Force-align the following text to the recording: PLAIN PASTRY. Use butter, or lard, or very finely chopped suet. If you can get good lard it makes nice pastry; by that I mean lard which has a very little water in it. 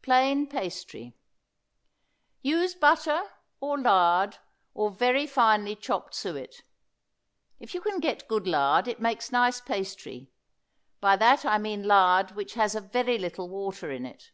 PLAIN 0.00 0.46
PASTRY. 0.46 1.12
Use 2.40 2.74
butter, 2.74 3.22
or 3.60 3.78
lard, 3.78 4.38
or 4.72 4.88
very 4.90 5.26
finely 5.26 5.76
chopped 5.76 6.14
suet. 6.14 6.62
If 7.60 7.74
you 7.74 7.82
can 7.82 8.00
get 8.00 8.26
good 8.26 8.46
lard 8.46 8.88
it 8.88 9.02
makes 9.02 9.30
nice 9.30 9.60
pastry; 9.60 10.30
by 11.02 11.16
that 11.16 11.44
I 11.44 11.58
mean 11.58 11.82
lard 11.86 12.30
which 12.30 12.54
has 12.54 12.74
a 12.74 12.80
very 12.80 13.18
little 13.18 13.50
water 13.50 13.90
in 13.92 14.06
it. 14.06 14.30